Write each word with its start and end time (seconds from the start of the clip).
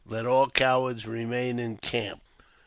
Let 0.07 0.25
all 0.25 0.49
cowards 0.49 1.05
remain 1.05 1.59
in 1.59 1.77
camp." 1.77 2.23